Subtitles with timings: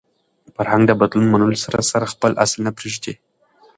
[0.55, 3.13] فرهنګ د بدلون منلو سره سره خپل اصل نه پرېږدي.